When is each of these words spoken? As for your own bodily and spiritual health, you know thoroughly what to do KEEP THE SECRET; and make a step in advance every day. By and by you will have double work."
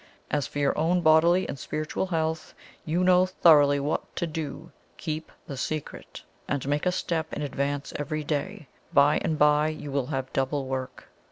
As 0.31 0.47
for 0.47 0.57
your 0.57 0.75
own 0.79 1.01
bodily 1.01 1.47
and 1.47 1.59
spiritual 1.59 2.07
health, 2.07 2.55
you 2.85 3.03
know 3.03 3.27
thoroughly 3.27 3.79
what 3.79 4.15
to 4.15 4.25
do 4.25 4.71
KEEP 4.97 5.31
THE 5.45 5.55
SECRET; 5.57 6.23
and 6.47 6.67
make 6.67 6.87
a 6.87 6.91
step 6.91 7.31
in 7.33 7.43
advance 7.43 7.93
every 7.97 8.23
day. 8.23 8.67
By 8.91 9.19
and 9.23 9.37
by 9.37 9.67
you 9.67 9.91
will 9.91 10.07
have 10.07 10.33
double 10.33 10.65
work." 10.65 11.07